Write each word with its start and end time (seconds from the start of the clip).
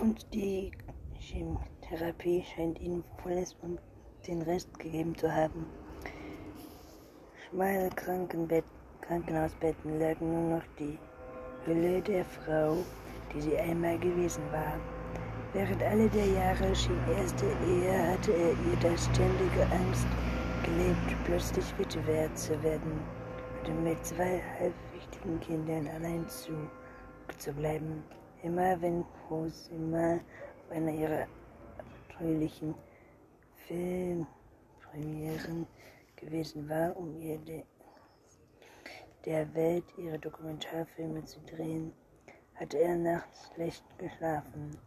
Und 0.00 0.32
die 0.32 0.70
Chemotherapie 1.18 2.44
scheint 2.54 2.80
ihm 2.80 3.02
volles 3.20 3.56
und 3.62 3.80
den 4.28 4.42
Rest 4.42 4.78
gegeben 4.78 5.16
zu 5.16 5.34
haben. 5.34 5.66
Schmale 7.50 7.90
Krankenbett, 7.90 8.64
Krankenhausbetten 9.00 9.98
lagen 9.98 10.32
nur 10.32 10.58
noch 10.58 10.66
die 10.78 10.96
Hülle 11.64 12.00
der 12.00 12.24
Frau, 12.24 12.76
die 13.34 13.40
sie 13.40 13.58
einmal 13.58 13.98
gewesen 13.98 14.44
war. 14.52 14.78
Während 15.52 15.82
alle 15.82 16.08
der 16.10 16.26
Jahre 16.26 16.76
schien 16.76 17.00
erste 17.16 17.46
Ehe 17.66 18.12
hatte 18.12 18.32
er 18.32 18.50
ihr 18.50 18.78
das 18.80 19.04
ständige 19.06 19.66
Angst 19.72 20.06
gelebt, 20.62 21.24
plötzlich 21.24 21.76
Witwe 21.76 22.30
zu 22.34 22.62
werden 22.62 23.00
und 23.66 23.82
mit 23.82 24.06
zwei 24.06 24.40
halbwichtigen 24.60 25.40
Kindern 25.40 25.88
allein 25.88 26.28
zu, 26.28 26.52
zu 27.38 27.52
bleiben. 27.52 28.04
Immer 28.42 28.80
wenn 28.80 29.04
Cosima 29.28 30.14
auf 30.14 30.70
einer 30.70 30.92
ihrer 30.92 31.26
abenteuerlichen 31.76 32.72
Filmpremieren 33.66 35.66
gewesen 36.14 36.68
war, 36.68 36.96
um 36.96 37.20
ihr 37.20 37.38
de, 37.38 37.64
der 39.24 39.52
Welt 39.54 39.82
ihre 39.96 40.20
Dokumentarfilme 40.20 41.24
zu 41.24 41.40
drehen, 41.40 41.92
hatte 42.54 42.78
er 42.78 42.94
nachts 42.94 43.50
schlecht 43.54 43.82
geschlafen. 43.98 44.78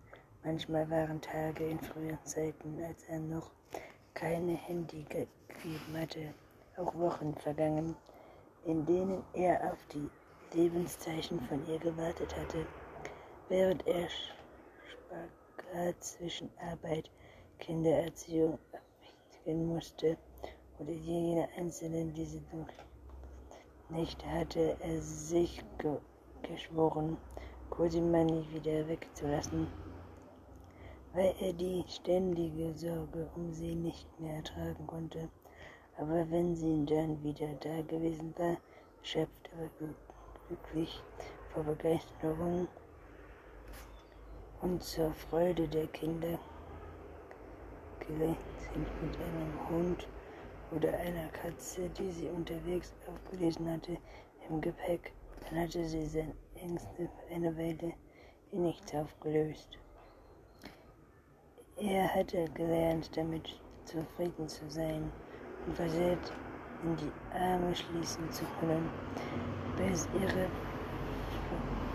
Manchmal 0.44 0.90
waren 0.90 1.20
Tage 1.20 1.68
in 1.68 1.80
früheren 1.80 2.24
Zeiten, 2.24 2.82
als 2.84 3.04
er 3.10 3.20
noch 3.20 3.52
keine 4.14 4.54
Handy 4.54 5.04
gegeben 5.04 5.98
hatte, 5.98 6.34
auch 6.78 6.96
Wochen 6.96 7.36
vergangen, 7.36 7.98
in 8.66 8.86
denen 8.86 9.22
er 9.34 9.74
auf 9.74 9.86
die 9.94 10.10
Lebenszeichen 10.54 11.42
von 11.42 11.68
ihr 11.68 11.80
gewartet 11.80 12.34
hatte, 12.38 12.66
während 13.52 13.86
er 13.86 14.08
Spagat 14.90 16.02
zwischen 16.02 16.50
Arbeit, 16.72 17.12
Kindererziehung 17.60 18.58
abwägen 18.72 19.68
musste 19.68 20.18
oder 20.80 20.92
jene 20.92 21.50
einzelnen 21.58 22.14
diese 22.14 22.42
Nächte 23.90 24.26
hatte 24.26 24.78
er 24.80 25.02
sich 25.02 25.62
ge 25.80 25.98
geschworen, 26.44 27.18
Cosima 27.70 28.24
nie 28.24 28.48
wieder 28.54 28.88
wegzulassen 28.88 29.68
weil 31.14 31.34
er 31.42 31.52
die 31.52 31.84
ständige 31.90 32.74
Sorge 32.74 33.30
um 33.36 33.52
sie 33.52 33.76
nicht 33.76 34.08
mehr 34.20 34.36
ertragen 34.36 34.88
konnte. 34.88 35.30
Aber 35.98 36.30
wenn 36.32 36.56
sie 36.56 36.86
dann 36.86 37.22
wieder 37.22 37.50
da 37.60 37.82
gewesen 37.82 38.34
war, 38.38 38.56
erschöpft, 39.00 39.50
aber 39.54 39.70
glücklich 40.48 41.04
vor 41.54 41.64
Begeisterung 41.64 42.70
und 44.62 44.84
zur 44.84 45.12
Freude 45.14 45.68
der 45.68 45.88
Kinder, 45.88 46.38
sind 48.74 49.02
mit 49.02 49.18
einem 49.22 49.70
Hund 49.70 50.08
oder 50.72 50.90
einer 50.98 51.28
Katze, 51.30 51.90
die 51.90 52.12
sie 52.12 52.28
unterwegs 52.28 52.94
aufgelesen 53.08 53.72
hatte, 53.72 53.98
im 54.50 54.62
Gepäck, 54.62 55.14
dann 55.42 55.62
hatte 55.62 55.86
sie 55.86 56.06
seine 56.06 56.34
Ängste 56.56 57.10
eine 57.34 57.56
Weile 57.58 57.94
in 58.52 58.64
nichts 58.64 58.94
aufgelöst. 58.94 59.78
Er 61.78 62.14
hatte 62.14 62.46
gelernt, 62.54 63.16
damit 63.16 63.60
zufrieden 63.86 64.48
zu 64.48 64.70
sein 64.70 65.12
und 65.66 65.76
versehrt 65.76 66.32
in 66.84 66.96
die 66.98 67.38
Arme 67.38 67.76
schließen 67.76 68.30
zu 68.32 68.44
können, 68.60 68.90
bis 69.78 70.08
ihre 70.14 70.48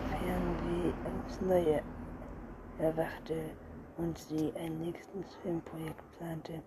Fernweh 0.09 0.93
aufs 1.05 1.41
Neue 1.41 1.83
erwachte 2.79 3.35
und 3.97 4.19
sie 4.19 4.53
ein 4.57 4.79
nächstes 4.81 5.35
Filmprojekt 5.43 6.03
plante. 6.19 6.63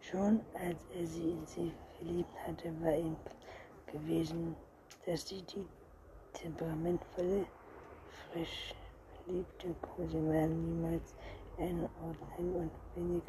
Schon 0.00 0.40
als 0.54 0.84
er 0.96 1.06
sie 1.06 1.30
in 1.30 1.46
sie 1.46 1.72
verliebt 1.96 2.34
hatte, 2.46 2.72
war 2.82 2.96
ihm 2.96 3.16
gewesen, 3.86 4.56
dass 5.06 5.28
sie 5.28 5.42
die 5.42 5.66
temperamentvolle, 6.32 7.46
frisch 8.30 8.74
verliebte 9.24 9.74
Cosima 9.82 10.46
niemals 10.46 11.14
eine 11.58 11.88
Ordnung 12.04 12.54
und 12.56 12.72
wenig 12.96 13.22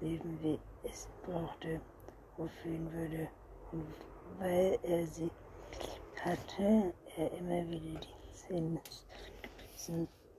Leben, 0.00 0.38
wie 0.42 0.58
es 0.82 1.08
brauchte, 1.24 1.80
fühlen 2.62 2.92
würde. 2.92 3.28
Und 3.72 3.86
weil 4.38 4.78
er 4.82 5.06
sie 5.06 5.30
hatte, 6.22 6.92
er 7.16 7.32
immer 7.38 7.68
wieder 7.68 8.00
die 8.00 8.36
Szenen 8.36 8.80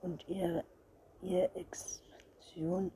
und 0.02 0.28
ihre, 0.28 0.64
ihre 1.22 1.50
Expansion, 1.54 2.90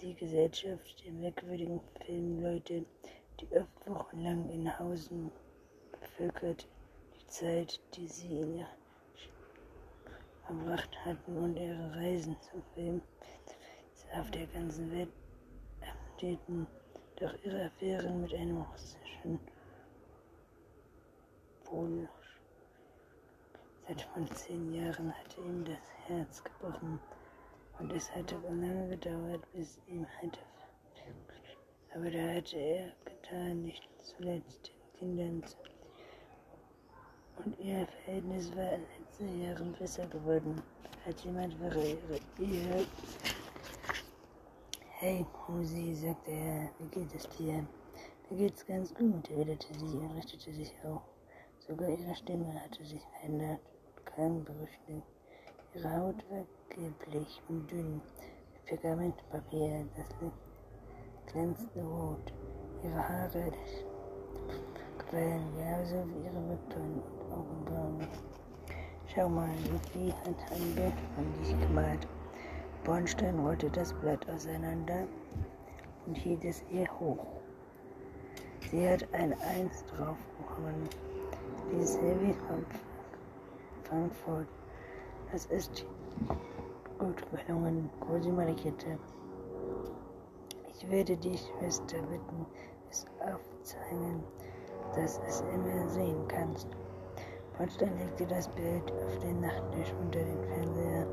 die 0.00 0.14
Gesellschaft 0.14 1.04
der 1.04 1.12
merkwürdigen 1.12 1.80
Filmleute, 2.04 2.84
die 3.40 3.56
oft 3.56 3.86
wochenlang 3.86 4.48
in 4.50 4.78
Hausen 4.78 5.30
bevölkert, 6.00 6.66
die 7.16 7.26
Zeit, 7.28 7.80
die 7.94 8.08
sie 8.08 8.40
in 8.40 8.58
ihrer 8.58 8.68
verbracht 10.46 11.04
hatten 11.04 11.36
und 11.36 11.56
ihre 11.56 11.94
Reisen 11.96 12.36
zum 12.50 12.62
Film 12.74 13.00
auf 14.18 14.30
der 14.30 14.46
ganzen 14.48 14.90
Welt 14.92 15.12
erhielten. 15.80 16.66
Doch 17.16 17.34
ihre 17.44 17.66
Affären 17.66 18.22
mit 18.22 18.34
einem 18.34 18.60
russischen 18.60 19.38
Polnisch 21.64 22.08
seit 23.86 24.02
von 24.02 24.30
zehn 24.32 24.74
Jahren 24.74 25.12
hatte 25.12 25.40
ihm 25.40 25.64
das 25.64 25.90
Herz 26.06 26.42
gebrochen 26.42 26.98
und 27.82 27.92
es 27.92 28.14
hatte 28.14 28.36
lange 28.44 28.88
gedauert, 28.90 29.42
bis 29.52 29.80
ihm 29.88 30.06
hatte. 30.22 30.38
Aber 31.94 32.10
da 32.10 32.34
hatte 32.36 32.56
er 32.56 32.92
getan, 33.04 33.62
nicht 33.62 33.82
zuletzt 33.98 34.70
den 34.70 34.92
Kindern 34.98 35.42
zu 35.44 35.56
und 37.44 37.58
ihr 37.58 37.86
Verhältnis 37.86 38.54
war 38.54 38.72
in 38.72 38.82
den 38.82 39.04
letzten 39.04 39.42
Jahren 39.42 39.72
besser 39.72 40.06
geworden. 40.06 40.62
Als 41.04 41.24
jemand 41.24 41.58
wäre 41.60 41.80
ihre 41.80 42.20
Ehe. 42.38 42.86
Hey, 44.98 45.26
Musi, 45.48 45.94
sagte 45.94 46.30
er, 46.30 46.70
wie 46.78 46.88
geht 46.88 47.12
es 47.14 47.28
dir? 47.30 47.66
Mir 48.30 48.36
geht's 48.36 48.64
ganz 48.64 48.94
gut, 48.94 49.28
erwiderte 49.30 49.74
sie 49.74 49.96
und 49.96 50.12
richtete 50.12 50.52
sich 50.52 50.72
auf. 50.84 51.02
Sogar 51.58 51.88
ihre 51.88 52.14
Stimme 52.14 52.54
hatte 52.62 52.84
sich 52.84 53.02
verändert 53.18 53.60
und 53.96 54.06
klang 54.06 54.44
berüchtigt. 54.44 55.11
Ihre 55.74 55.90
Haut 55.96 56.16
war 56.30 56.44
gelblich 56.68 57.40
und 57.48 57.70
dünn, 57.70 58.02
wie 58.52 58.76
Pergamentpapier, 58.76 59.86
das 59.96 61.32
glänzte 61.32 61.80
rot. 61.80 62.30
Ihre 62.82 63.08
Haare 63.08 63.52
quellen 64.98 65.54
genauso 65.56 66.06
wie 66.08 66.24
ihre 66.26 66.48
Wimpern 66.48 67.02
Augenbrauen. 67.30 68.06
Schau 69.06 69.30
mal, 69.30 69.48
Sophie 69.70 70.12
hat 70.12 70.52
ein 70.52 70.74
Bild 70.74 70.92
von 71.14 71.32
dich 71.40 71.58
gemalt. 71.66 72.06
Bornstein 72.84 73.38
rollte 73.38 73.70
das 73.70 73.94
Blatt 73.94 74.28
auseinander 74.28 75.06
und 76.06 76.16
hielt 76.18 76.44
es 76.44 76.62
ihr 76.70 76.86
hoch. 77.00 77.26
Sie 78.70 78.86
hat 78.86 79.06
ein 79.14 79.32
Eins 79.40 79.84
drauf 79.86 80.18
bekommen. 80.36 80.86
Die 81.72 81.82
Sylvie 81.82 82.34
von 82.46 82.66
Frankfurt. 83.84 84.48
Das 85.32 85.46
ist 85.46 85.86
gut 86.98 87.16
gelungen, 87.30 87.88
Cosima 88.00 88.44
lächelte. 88.44 88.98
Ich 90.68 90.90
werde 90.90 91.16
die 91.16 91.38
Schwester 91.38 91.96
bitten, 92.02 92.44
es 92.90 93.06
aufzeichnen, 93.18 94.22
dass 94.94 95.18
es 95.26 95.42
immer 95.54 95.88
sehen 95.88 96.28
kannst. 96.28 96.68
Bordstein 97.56 97.96
legte 97.96 98.26
das 98.26 98.46
Bild 98.48 98.92
auf 98.92 99.18
den 99.20 99.40
Nachttisch 99.40 99.94
unter 100.02 100.18
den 100.18 100.44
Fernseher. 100.44 101.06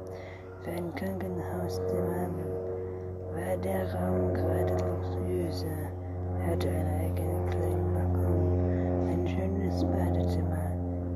Für 0.64 0.72
ein 0.72 0.94
Krankenhauszimmer 0.96 2.30
war 3.32 3.58
der 3.58 3.94
Raum 3.94 4.34
gerade 4.34 4.74
luxuriöser. 4.86 5.66
Er 6.40 6.46
hatte 6.52 6.68
einen 6.68 7.02
eigenen 7.06 7.50
kleinen 7.52 7.94
Balkon, 7.94 9.08
ein 9.12 9.28
schönes 9.30 9.86
Badezimmer. 9.86 10.70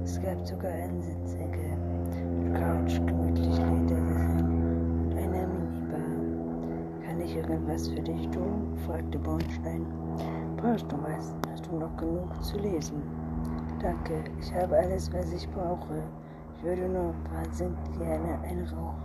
Es 0.05 0.21
gab 0.21 0.47
sogar 0.47 0.71
eine 0.71 1.01
Sitzecke, 1.01 1.22
Couch, 2.53 2.99
gemütlich 3.07 3.57
Ledersessel 3.57 4.43
und 4.43 5.17
eine 5.17 5.47
Minibar. 5.47 7.05
Kann 7.05 7.21
ich 7.21 7.35
irgendwas 7.35 7.87
für 7.87 8.01
dich 8.01 8.29
tun? 8.29 8.77
fragte 8.85 9.17
Bornstein. 9.19 9.85
Brauchst 10.57 10.91
du 10.91 10.97
was? 11.01 11.35
Hast 11.49 11.65
du 11.65 11.77
noch 11.77 11.95
genug 11.97 12.43
zu 12.43 12.57
lesen? 12.59 13.01
Danke, 13.81 14.23
ich 14.39 14.53
habe 14.53 14.77
alles, 14.77 15.11
was 15.13 15.31
ich 15.33 15.49
brauche. 15.49 16.03
Ich 16.57 16.63
würde 16.63 16.87
nur 16.87 17.13
Cent 17.51 17.77
gerne 17.97 18.39
eine 18.43 18.71
Rauch 18.71 18.95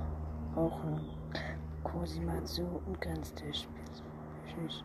rauchen. 0.56 1.00
Cosima 1.84 2.44
zu 2.44 2.62
und 2.86 3.00
grinste. 3.00 3.44
Tschüss. 3.50 4.84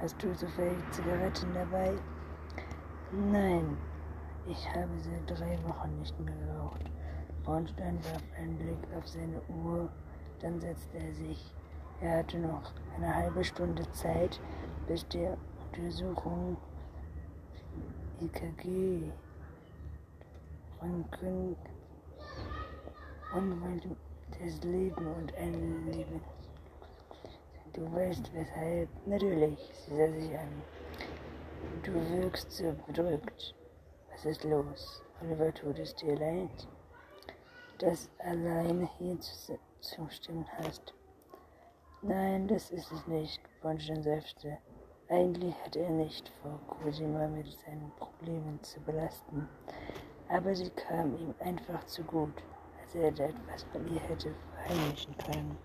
Hast 0.00 0.22
du 0.22 0.32
zufällig 0.34 0.78
Zigaretten 0.90 1.48
dabei? 1.54 1.92
Nein, 3.32 3.76
ich 4.46 4.68
habe 4.70 4.90
seit 4.98 5.38
drei 5.38 5.58
Wochen 5.66 5.98
nicht 5.98 6.18
mehr 6.20 6.34
geraucht. 6.34 6.90
Bornstein 7.44 7.98
warf 8.04 8.22
einen 8.38 8.56
Blick 8.56 8.96
auf 8.96 9.06
seine 9.06 9.40
Uhr. 9.48 9.88
Dann 10.40 10.60
setzte 10.60 10.98
er 10.98 11.14
sich. 11.14 11.52
Er 12.00 12.18
hatte 12.18 12.38
noch 12.38 12.72
eine 12.96 13.14
halbe 13.14 13.44
Stunde 13.44 13.90
Zeit, 13.92 14.40
bis 14.86 15.06
die 15.08 15.28
Untersuchung 15.72 16.56
EKG, 18.20 19.10
Röntgen, 20.82 21.56
und 23.34 23.96
das 24.40 24.62
Leben 24.62 25.06
und 25.06 25.34
ein 25.36 25.86
Leben. 25.86 26.20
Du 27.72 27.92
weißt 27.92 28.32
weshalb? 28.32 28.88
Natürlich, 29.06 29.58
sie 29.86 29.96
sah 29.96 30.10
sich 30.12 30.38
an. 30.38 30.62
Du 31.82 31.92
wirkst 31.92 32.52
so 32.52 32.74
bedrückt. 32.86 33.54
Was 34.12 34.24
ist 34.24 34.44
los? 34.44 35.02
Oliver 35.20 35.52
tut 35.52 35.78
es 35.78 35.94
dir 35.96 36.16
leid, 36.16 36.68
dass 37.78 38.10
alleine 38.18 38.88
hier 38.98 39.18
zustimmen 39.80 40.46
hast. 40.58 40.94
Nein, 42.02 42.48
das 42.48 42.70
ist 42.70 42.92
es 42.92 43.06
nicht, 43.06 43.40
Bonstein 43.62 44.02
seufzte. 44.02 44.58
Eigentlich 45.08 45.54
hatte 45.64 45.80
er 45.80 45.90
nicht 45.90 46.30
vor, 46.40 46.58
Cosima 46.66 47.26
mit 47.28 47.46
seinen 47.46 47.92
Problemen 47.96 48.62
zu 48.62 48.80
belasten, 48.80 49.48
aber 50.28 50.54
sie 50.54 50.70
kam 50.70 51.16
ihm 51.16 51.34
einfach 51.40 51.84
zu 51.86 52.02
gut, 52.04 52.42
als 52.80 52.94
er 52.94 53.08
etwas 53.08 53.64
von 53.72 53.86
ihr 53.92 54.00
hätte 54.00 54.34
verheimlichen 54.54 55.16
können. 55.18 55.58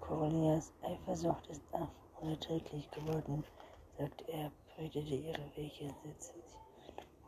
Corolias 0.00 0.72
Eifersucht 0.82 1.46
ist 1.48 1.62
unerträglich 2.20 2.90
geworden, 2.90 3.44
sagte 3.98 4.24
er, 4.28 4.52
brütete 4.76 5.14
ihre 5.14 5.56
Wege, 5.56 5.94
Sitze 6.04 6.34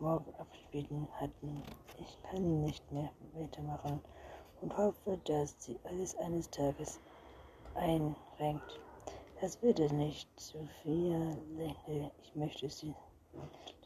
morgen 0.00 0.32
abspielen 0.38 1.08
hatten. 1.18 1.62
Ich 1.98 2.18
kann 2.22 2.62
nicht 2.62 2.90
mehr 2.92 3.10
weitermachen 3.34 4.00
und 4.60 4.76
hoffe, 4.76 5.18
dass 5.24 5.54
sie 5.58 5.78
alles 5.84 6.16
eines 6.18 6.50
Tages 6.50 6.98
einrenkt. 7.74 8.80
Das 9.40 9.60
wird 9.62 9.78
es 9.80 9.92
nicht, 9.92 10.28
Sophia, 10.38 11.36
denke 11.58 12.10
ich, 12.22 12.34
möchte 12.34 12.68
sie 12.70 12.94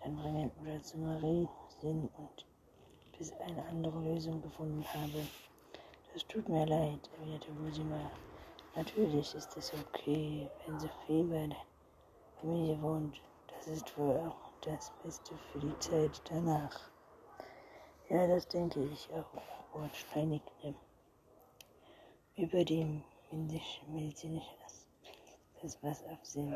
dann 0.02 0.16
bringen 0.16 0.50
oder 0.62 0.82
zu 0.82 0.98
Marie 0.98 1.48
sehen 1.80 2.08
und 2.16 2.46
bis 3.18 3.32
eine 3.40 3.64
andere 3.66 3.98
Lösung 4.00 4.40
gefunden 4.42 4.84
habe. 4.94 5.26
Das 6.12 6.26
tut 6.26 6.48
mir 6.48 6.66
leid, 6.66 7.10
erwiderte 7.18 7.50
Rosima. 7.64 8.10
Natürlich 8.76 9.34
ist 9.34 9.56
es 9.56 9.72
okay, 9.74 10.48
wenn 10.66 10.78
Sophie 10.80 11.22
bei 11.24 11.46
der 11.46 11.56
Familie 12.40 12.80
wohnt. 12.80 13.20
Das 13.48 13.66
ist 13.66 13.98
wohl 13.98 14.16
auch 14.18 14.49
das 14.62 14.92
Beste 15.02 15.34
für 15.52 15.58
die 15.58 15.78
Zeit 15.78 16.22
danach. 16.28 16.90
Ja, 18.08 18.26
das 18.26 18.46
denke 18.48 18.84
ich 18.84 19.08
auch, 19.12 19.42
wortsteinigte. 19.72 20.74
Über 22.36 22.64
die 22.64 23.02
medizinische 23.30 24.60
das, 25.62 25.78
was 25.82 26.02
auf 26.04 26.18
sie 26.22 26.52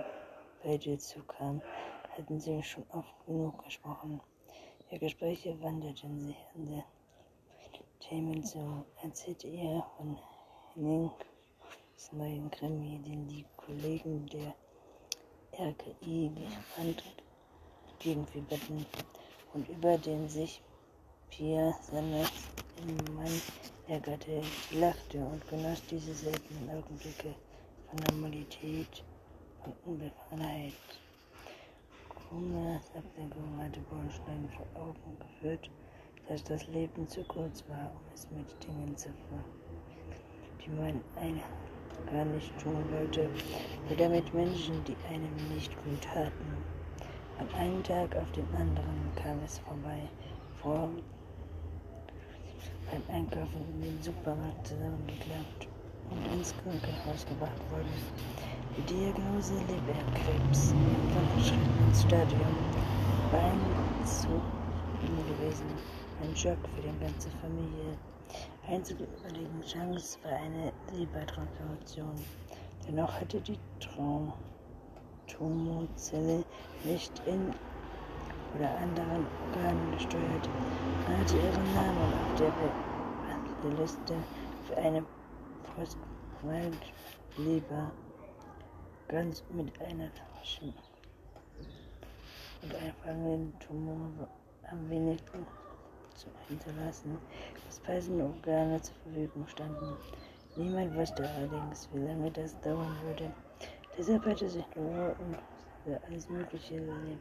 beide 0.62 0.96
zukam, 0.98 1.60
hatten 2.16 2.40
sie 2.40 2.62
schon 2.62 2.84
oft 2.90 3.26
genug 3.26 3.62
gesprochen. 3.64 4.20
Ihre 4.90 5.00
Gespräche 5.00 5.60
wanderten 5.60 6.20
sich 6.20 6.36
an 6.54 6.66
den 6.66 6.82
Themen 8.00 8.42
zu. 8.44 8.84
Erzählte 9.02 9.48
ihr 9.48 9.84
von 9.96 10.18
Hennings 10.74 11.12
neuen 12.12 12.50
Krimi, 12.50 12.98
den 13.02 13.26
die 13.28 13.44
Kollegen 13.56 14.26
der 14.26 14.54
RKI 15.58 16.30
gegenfieberten 18.04 18.84
und 19.54 19.68
über 19.68 19.96
den 19.96 20.28
sich 20.28 20.60
Pia 21.30 21.72
Sammers 21.82 22.30
im 22.86 23.14
Mann 23.16 23.40
ärgerte, 23.88 24.42
lachte 24.72 25.18
und 25.18 25.48
genoss 25.48 25.82
diese 25.90 26.12
seltenen 26.14 26.68
Augenblicke 26.70 27.34
von 27.88 27.98
Normalität, 28.10 29.02
von 29.62 29.72
Unbefangenheit. 29.86 30.72
Kumas 32.28 32.90
Ablenkung 32.94 33.58
hatte 33.58 33.80
Bornstein 33.90 34.48
vor 34.54 34.82
Augen 34.82 35.18
geführt, 35.18 35.70
dass 36.28 36.44
das 36.44 36.66
Leben 36.68 37.08
zu 37.08 37.24
kurz 37.24 37.64
war, 37.68 37.90
um 37.94 38.02
es 38.14 38.28
mit 38.30 38.64
Dingen 38.64 38.96
zu 38.96 39.08
verfolgen, 39.08 39.44
die 40.62 40.70
man 40.70 41.00
eine 41.16 41.42
gar 42.10 42.24
nicht 42.24 42.52
tun 42.58 42.84
wollte, 42.92 43.30
oder 43.90 44.08
mit 44.08 44.32
Menschen, 44.34 44.84
die 44.84 44.96
einem 45.08 45.34
nicht 45.54 45.72
gut 45.84 46.02
taten. 46.02 46.73
Von 47.38 47.48
einem 47.54 47.82
Tag 47.82 48.14
auf 48.16 48.30
den 48.32 48.46
anderen 48.54 49.10
kam 49.16 49.38
es 49.44 49.58
vorbei, 49.58 50.08
vor 50.62 50.88
beim 52.90 53.02
Einkaufen 53.16 53.64
in 53.74 53.82
den 53.82 54.02
Supermarkt 54.02 54.68
zusammengeklappt 54.68 55.68
und 56.10 56.32
ins 56.32 56.54
Krankenhaus 56.62 57.26
gebracht 57.26 57.70
worden. 57.70 57.90
Die 58.76 58.82
Diagnose 58.82 59.54
Leberkrebs 59.54 60.72
im 60.72 61.10
fortgeschrittenen 61.12 61.94
Stadium 61.94 62.56
war 63.32 63.44
ein 63.44 64.06
zu 64.06 64.28
gewesen. 65.44 65.66
Ein 66.22 66.36
Schock 66.36 66.58
für 66.74 66.82
die 66.82 66.98
ganze 67.00 67.30
Familie. 67.40 67.96
Einzige 68.68 69.04
überlegene 69.04 69.64
Chance 69.64 70.18
war 70.22 70.32
eine 70.32 70.72
Lebertransplantation. 70.92 72.14
Dennoch 72.86 73.20
hatte 73.20 73.40
die 73.40 73.58
Traum 73.80 74.32
Tumozelle 75.26 76.44
nicht 76.84 77.20
in 77.26 77.54
oder 78.54 78.70
anderen 78.78 79.26
Organen 79.42 79.92
gesteuert. 79.92 80.48
Man 81.06 81.20
hatte 81.20 81.36
ihren 81.36 81.74
Namen 81.74 81.98
auf 81.98 82.34
der 82.34 82.52
Liste 83.70 84.14
für 84.66 84.76
eine 84.76 85.04
Postwaldleber 85.74 87.92
ganz 89.08 89.42
mit 89.50 89.80
einer 89.80 90.10
Taschen 90.14 90.74
und 92.62 92.74
einfachen 92.74 93.52
Tumor 93.60 94.28
am 94.70 94.90
wenigsten 94.90 95.46
zu 96.14 96.28
hinterlassen, 96.48 97.18
bis 97.66 97.78
passende 97.80 98.24
Organe 98.24 98.80
zur 98.82 98.94
Verfügung 99.02 99.48
standen. 99.48 99.96
Niemand 100.56 100.94
wusste 100.94 101.28
allerdings, 101.28 101.88
wie 101.92 101.98
lange 101.98 102.30
das 102.30 102.58
dauern 102.60 102.96
würde. 103.04 103.32
Deshalb 103.96 104.26
hatte 104.26 104.48
sich 104.48 104.64
nur 104.74 105.16
um 105.20 105.36
alles 106.08 106.28
Mögliche 106.28 106.78
leben 106.78 107.20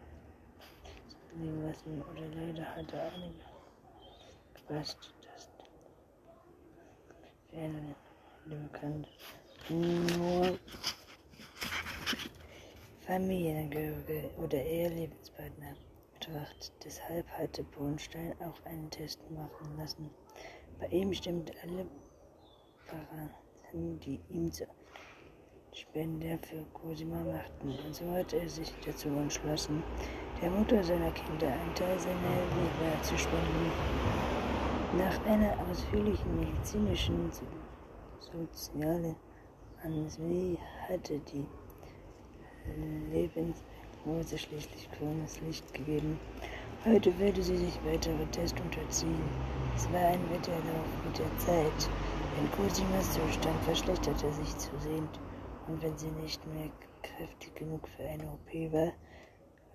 lassen 1.68 2.02
oder 2.02 2.26
leider 2.36 2.66
hatte 2.76 3.00
einige 3.00 3.40
gepasst, 4.56 5.14
dass 5.22 5.50
Fälle 7.52 7.96
bekannt 8.46 9.08
nur 9.70 10.58
Familienangehörige 13.02 14.32
oder 14.38 14.58
Ehelebenspartner 14.58 15.76
betrachtet. 16.14 16.72
Deshalb 16.84 17.28
hatte 17.30 17.64
Bornstein 17.64 18.34
auch 18.42 18.66
einen 18.66 18.90
Test 18.90 19.20
machen 19.30 19.78
lassen. 19.78 20.10
Bei 20.80 20.88
ihm 20.88 21.14
stimmten 21.14 21.56
alle 21.62 21.86
Parameter, 22.88 23.36
die 23.74 24.20
ihm 24.30 24.52
zu 24.52 24.66
Spender 25.76 26.38
für 26.38 26.64
Cosima 26.74 27.24
machten. 27.24 27.70
Und 27.70 27.96
so 27.96 28.06
hatte 28.12 28.38
er 28.38 28.48
sich 28.48 28.72
dazu 28.86 29.08
entschlossen, 29.10 29.82
der 30.40 30.52
Mutter 30.52 30.84
seiner 30.84 31.10
Kinder 31.12 31.48
einen 31.48 31.74
Teil 31.74 32.00
seiner 32.00 32.14
Leber 32.20 33.02
zu 33.02 33.18
spenden. 33.18 33.72
Nach 35.00 35.26
einer 35.26 35.58
ausführlichen 35.68 36.40
medizinischen 36.40 37.32
sozialen 38.20 39.16
Answie 39.84 40.60
hatte 40.88 41.20
die 41.34 41.48
Lebensprognose 43.12 44.38
schließlich 44.38 44.90
grünes 45.00 45.42
Licht 45.42 45.74
gegeben. 45.74 46.20
Heute 46.86 47.18
würde 47.18 47.42
sie 47.42 47.58
sich 47.58 47.80
weitere 47.84 48.26
Tests 48.28 48.62
unterziehen. 48.62 49.24
Es 49.76 49.92
war 49.92 50.02
ein 50.02 50.30
Wetterlauf 50.30 50.86
mit 51.04 51.18
der 51.18 51.38
Zeit, 51.40 51.90
denn 52.38 52.52
Cosimas 52.52 53.12
Zustand 53.14 53.64
verschlechterte 53.64 54.32
sich 54.34 54.56
zusehends. 54.58 55.20
Und 55.68 55.82
wenn 55.82 55.98
sie 55.98 56.12
nicht 56.12 56.46
mehr 56.48 56.70
kräftig 57.02 57.56
genug 57.56 57.88
für 57.90 58.04
eine 58.04 58.26
OP 58.26 58.74
war, 58.74 58.92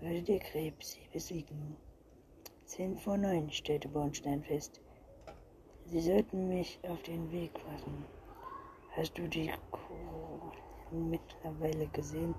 würde 0.01 0.23
der 0.23 0.39
Krebs 0.39 0.93
sie 0.93 1.09
besiegen. 1.13 1.77
Zehn 2.65 2.97
vor 2.99 3.17
neun 3.17 3.51
stellte 3.51 3.89
Bornstein 3.89 4.43
fest. 4.43 4.81
Sie 5.87 6.01
sollten 6.01 6.49
mich 6.49 6.79
auf 6.83 7.03
den 7.03 7.33
Weg 7.33 7.53
machen. 7.67 8.05
Hast 8.95 9.17
du 9.17 9.27
die 9.27 9.51
Kuh 9.71 10.53
mittlerweile 10.91 11.87
gesehen? 11.89 12.35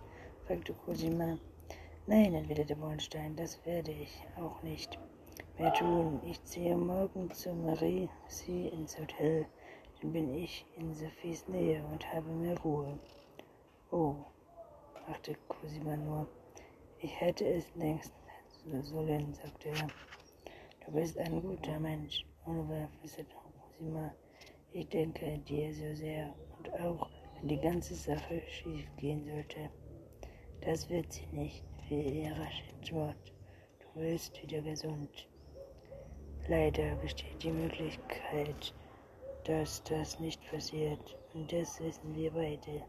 fragte 0.46 0.74
Cosima. 0.86 1.38
Nein, 2.06 2.34
erwiderte 2.34 2.76
Bornstein, 2.76 3.36
das 3.36 3.64
werde 3.66 3.92
ich 3.92 4.22
auch 4.38 4.62
nicht 4.62 4.98
mehr 5.58 5.74
tun. 5.74 6.20
Ich 6.26 6.44
ziehe 6.44 6.76
morgen 6.76 7.32
zu 7.32 7.54
Marie 7.54 8.10
sie 8.28 8.68
ins 8.68 8.98
Hotel. 8.98 9.46
Dann 10.02 10.14
bin 10.14 10.34
ich 10.34 10.66
in 10.78 10.94
Sophies 10.94 11.48
Nähe 11.48 11.84
und 11.92 12.06
habe 12.14 12.30
mehr 12.30 12.58
Ruhe. 12.60 13.00
Oh, 13.92 14.16
dachte 15.08 15.36
Cosima 15.48 15.98
nur. 15.98 16.28
Ich 17.00 17.20
hätte 17.20 17.46
es 17.48 17.74
längst 17.76 18.14
sollen, 18.84 19.34
sagte 19.34 19.70
er. 19.70 19.88
Du 20.86 20.92
bist 20.92 21.18
ein 21.18 21.42
guter 21.42 21.80
Mensch, 21.80 22.24
unüberflüssig, 22.46 23.26
Cosima. 23.34 24.14
Ich 24.72 24.88
denke 24.90 25.40
dir 25.40 25.74
so 25.74 25.96
sehr 25.96 26.36
und 26.58 26.72
auch 26.80 27.10
wenn 27.36 27.48
die 27.48 27.60
ganze 27.60 27.96
Sache 27.96 28.44
schief 28.48 28.86
gehen 28.98 29.26
sollte, 29.26 29.72
das 30.62 30.88
wird 30.90 31.12
sie 31.12 31.26
nicht, 31.32 31.64
wie 31.88 32.22
ihr 32.22 32.32
rasch 32.34 32.64
Wort. 32.92 33.34
Du 33.80 34.02
wirst 34.02 34.42
wieder 34.44 34.62
gesund. 34.62 35.28
Leider 36.48 36.96
besteht 36.98 37.42
die 37.42 37.52
Möglichkeit, 37.52 38.74
dass 39.46 39.84
das 39.84 40.20
nicht 40.20 40.42
passiert. 40.50 41.18
Und 41.34 41.52
das 41.52 41.80
wissen 41.80 42.16
wir 42.16 42.32
beide. 42.32 42.84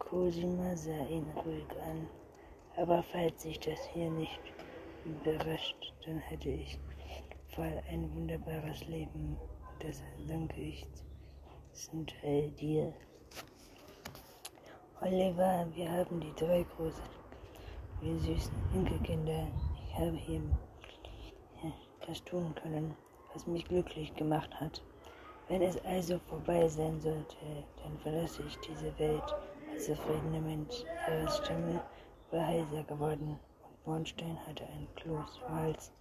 Cosima 0.00 0.76
sah 0.76 1.06
ihn 1.06 1.26
ruhig 1.36 1.70
an. 1.88 2.08
Aber 2.76 3.02
falls 3.02 3.42
sich 3.42 3.60
das 3.60 3.78
hier 3.92 4.10
nicht 4.10 4.40
überrascht, 5.04 5.94
dann 6.04 6.18
hätte 6.18 6.48
ich 6.48 6.78
Fall 7.54 7.82
ein 7.88 8.12
wunderbares 8.14 8.86
Leben. 8.86 9.36
Und 9.36 9.84
das 9.84 10.02
danke 10.26 10.60
ich 10.60 10.86
zum 11.72 12.06
Teil 12.06 12.50
dir. 12.52 12.92
Oliver, 15.00 15.66
wir 15.74 15.90
haben 15.90 16.20
die 16.20 16.34
drei 16.34 16.64
großen, 16.76 17.02
wie 18.00 18.18
süßen 18.18 18.52
Enkelkinder. 18.74 19.46
Ich 19.86 19.94
habe 19.98 20.16
hier 20.16 20.42
das 22.06 22.22
tun 22.24 22.54
können, 22.54 22.94
was 23.32 23.46
mich 23.46 23.64
glücklich 23.64 24.14
gemacht 24.14 24.50
hat. 24.60 24.82
Wenn 25.48 25.62
es 25.62 25.82
also 25.84 26.18
vorbei 26.28 26.68
sein 26.68 27.00
sollte, 27.00 27.36
dann 27.82 27.98
verlasse 27.98 28.42
ich 28.46 28.56
diese 28.58 28.96
Welt 28.98 29.34
als 29.80 29.86
zufriedener 29.86 30.40
Mensch. 30.40 30.84
Ihres 31.08 31.38
Stimme 31.38 31.82
war 32.30 32.46
heiser 32.46 32.82
geworden 32.84 33.38
und 33.62 33.84
Bornstein 33.84 34.38
hatte 34.46 34.64
ein 34.66 34.86
Kloß 34.96 35.40
im 35.46 35.54
Hals. 35.54 35.92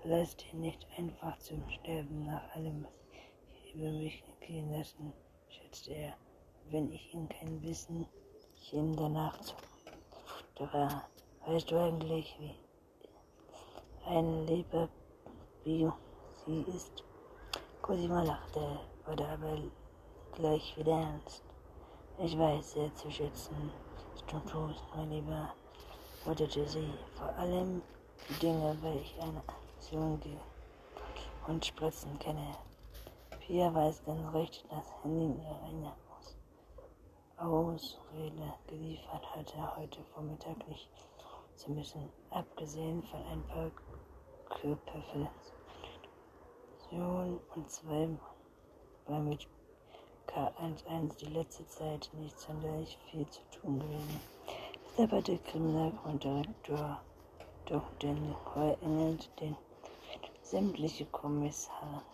Verlass 0.00 0.36
ihn 0.52 0.60
nicht 0.60 0.86
einfach 0.96 1.36
zum 1.38 1.68
Sterben 1.70 2.26
nach 2.26 2.54
allem, 2.54 2.84
was 2.84 3.64
ich 3.64 3.74
über 3.74 3.90
mich 3.90 4.22
gehen 4.40 4.70
lassen, 4.70 5.12
schätzte 5.48 5.92
er. 5.92 6.14
Wenn 6.70 6.92
ich 6.92 7.12
ihn 7.12 7.28
kein 7.28 7.60
Wissen, 7.62 8.06
ich 8.54 8.72
ihm 8.72 8.94
danach 8.94 9.40
zu. 9.40 9.54
war. 10.60 11.08
Weißt 11.46 11.70
du 11.70 11.78
eigentlich, 11.78 12.36
wie 12.38 12.54
ein 14.06 14.46
Leber 14.46 14.88
wie 15.64 15.90
sie 16.46 16.60
ist? 16.68 17.02
Cosima 17.82 18.22
lachte, 18.22 18.80
wurde 19.04 19.26
aber 19.26 19.58
gleich 20.34 20.76
wieder 20.76 20.92
ernst. 20.92 21.47
Ich 22.20 22.36
weiß 22.36 22.72
sehr 22.72 22.92
zu 22.96 23.08
schätzen, 23.12 23.70
tust, 24.26 24.82
mein 24.96 25.08
Lieber, 25.08 25.54
wortete 26.24 26.66
sie. 26.66 26.92
Vor 27.16 27.28
allem 27.36 27.80
die 28.28 28.34
Dinge, 28.40 28.76
weil 28.82 28.96
ich 28.96 29.14
eine 29.20 29.40
Aktion 29.46 30.18
gehe 30.18 30.40
und 31.46 31.64
Spritzen 31.64 32.18
kenne. 32.18 32.56
Pia 33.38 33.72
weiß 33.72 34.02
ganz 34.04 34.34
recht, 34.34 34.64
dass 34.68 34.92
Handy 35.04 35.28
mir 35.28 35.60
eine 35.62 35.92
Ausrede 37.36 38.52
geliefert 38.66 39.36
hatte, 39.36 39.76
heute 39.76 40.02
Vormittag 40.12 40.66
nicht 40.66 40.90
zu 41.54 41.70
müssen, 41.70 42.10
abgesehen 42.30 43.00
von 43.04 43.24
ein 43.26 43.46
paar 43.46 43.70
Körperverletzungen 44.48 47.38
und 47.54 47.70
zwei 47.70 48.08
war 49.06 49.20
mit 49.20 49.46
K11 50.38 51.16
die 51.18 51.26
letzte 51.26 51.66
Zeit 51.66 52.10
nicht 52.12 52.38
sonderlich 52.38 52.96
viel 53.10 53.28
zu 53.28 53.40
tun 53.50 53.80
gewesen. 53.80 54.20
Deshalb 54.86 55.10
hat 55.10 55.26
der 55.26 55.38
Kriminalgrunddirektor 55.38 57.02
Dr. 57.66 58.12
Nicole 58.12 58.78
Engelt 58.80 59.28
den 59.40 59.56
sämtliche 60.42 61.06
Kommissare 61.06 62.04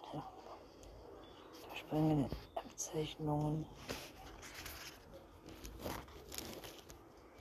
verspringenden 1.68 2.30
Abzeichnungen 2.54 3.66